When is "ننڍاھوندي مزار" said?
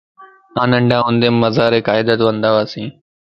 0.73-1.73